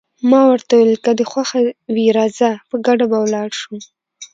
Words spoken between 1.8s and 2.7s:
وي راځه،